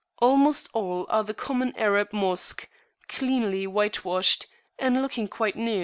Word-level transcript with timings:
Almost 0.19 0.67
all 0.73 1.05
are 1.09 1.23
the 1.23 1.35
common 1.35 1.75
Arab 1.77 2.11
Mosque, 2.11 2.67
cleanly 3.07 3.67
whitewashed, 3.67 4.47
and 4.79 4.99
looking 4.99 5.27
quite 5.27 5.55
new. 5.55 5.79